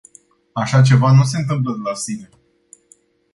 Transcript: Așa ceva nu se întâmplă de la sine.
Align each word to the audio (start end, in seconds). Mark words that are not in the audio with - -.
Așa 0.53 0.81
ceva 0.81 1.11
nu 1.11 1.23
se 1.23 1.37
întâmplă 1.37 1.73
de 1.73 1.89
la 1.89 1.93
sine. 1.95 2.29